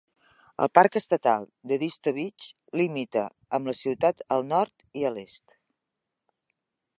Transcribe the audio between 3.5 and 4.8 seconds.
amb la ciutat al nord